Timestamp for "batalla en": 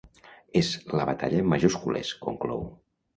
1.09-1.51